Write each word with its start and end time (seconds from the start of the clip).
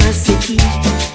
mas 0.00 0.16
sei 0.16 1.11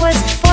was 0.00 0.47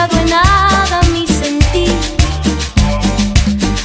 cambiado 0.00 0.20
en 0.20 0.30
nada 0.30 1.02
mi 1.12 1.26
sentir. 1.26 1.94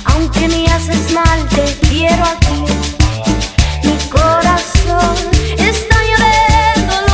Aunque 0.06 0.48
me 0.48 0.66
haces 0.68 1.12
mal, 1.12 1.48
te 1.50 1.66
quiero 1.88 2.24
aquí. 2.24 2.64
Mi 3.84 3.98
corazón 4.10 5.16
está 5.58 5.98
lleno 6.10 6.24
de 6.24 7.06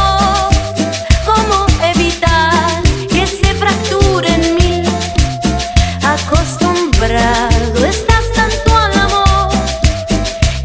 ¿Cómo 1.26 1.66
evitar 1.94 2.82
que 3.10 3.26
se 3.26 3.54
fracture 3.56 4.34
en 4.34 4.56
mí? 4.56 4.84
Acostumbrado 6.04 7.86
estás 7.86 8.26
tanto 8.36 8.78
al 8.78 9.00
amor 9.00 9.52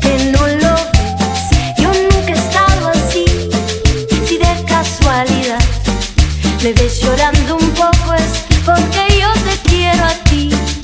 que 0.00 0.12
no 0.32 0.46
lo 0.46 0.74
ves. 0.92 1.42
Yo 1.78 1.88
nunca 1.88 2.32
he 2.32 2.38
estado 2.46 2.90
así. 2.90 3.24
Si 4.26 4.36
de 4.36 4.64
casualidad 4.66 5.64
me 6.62 6.72
ves 6.72 7.00
llorando 7.00 7.56
un 7.56 7.70
poco 7.70 7.95
porque 8.64 9.20
yo 9.20 9.32
te 9.44 9.68
quiero 9.68 10.04
a 10.04 10.14
ti. 10.24 10.75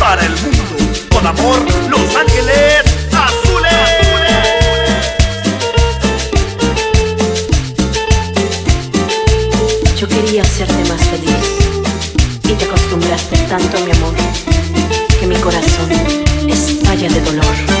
para 0.00 0.26
el 0.26 0.32
mundo. 0.32 0.62
Con 1.10 1.26
amor, 1.26 1.56
Los 1.88 2.16
Ángeles 2.16 2.82
Azules. 3.12 3.72
Yo 9.96 10.08
quería 10.08 10.42
hacerte 10.42 10.84
más 10.88 11.00
feliz 11.04 11.30
y 12.44 12.52
te 12.52 12.64
acostumbraste 12.64 13.36
tanto 13.48 13.76
a 13.76 13.80
mi 13.80 13.92
amor 13.92 14.14
que 15.20 15.26
mi 15.26 15.36
corazón 15.36 15.90
estalla 16.48 17.08
de 17.08 17.20
dolor. 17.20 17.73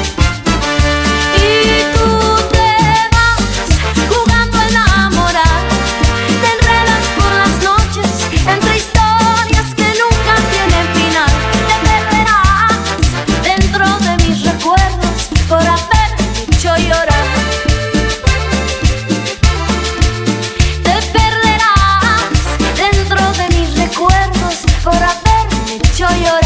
mucho. 26.12 26.43